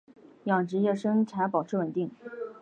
[0.45, 2.09] 养殖业生产保持稳定。